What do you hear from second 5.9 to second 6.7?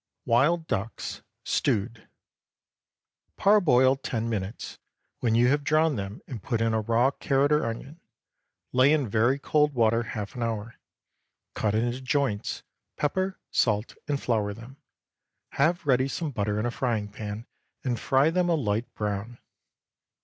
them, and put